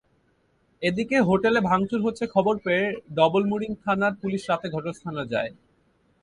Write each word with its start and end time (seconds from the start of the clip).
এদিকে 0.81 1.17
হোটেলে 1.21 1.59
ভাঙচুর 1.69 1.99
হচ্ছে 2.03 2.25
খবর 2.35 2.55
পেয়ে 2.65 2.85
ডবলমুরিং 3.17 3.71
থানার 3.83 4.13
পুলিশ 4.21 4.41
রাতে 4.49 4.67
ঘটনাস্থলে 4.69 5.23
যায়। 5.33 5.51